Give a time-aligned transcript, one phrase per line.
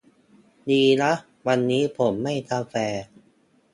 [0.69, 1.13] ดีนะ
[1.47, 2.75] วันนี้ผมไม่กาแฟ